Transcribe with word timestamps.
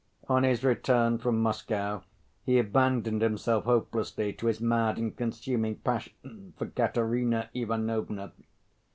On 0.27 0.41
his 0.41 0.63
return 0.63 1.19
from 1.19 1.39
Moscow, 1.43 2.01
he 2.43 2.57
abandoned 2.57 3.21
himself 3.21 3.65
hopelessly 3.65 4.33
to 4.33 4.47
his 4.47 4.59
mad 4.59 4.97
and 4.97 5.15
consuming 5.15 5.75
passion 5.75 6.55
for 6.57 6.65
Katerina 6.65 7.51
Ivanovna. 7.53 8.31